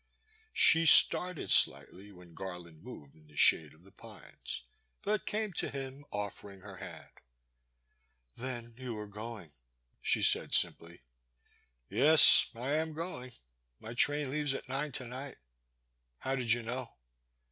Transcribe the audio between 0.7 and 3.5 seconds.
started slightly when Gar land moved in the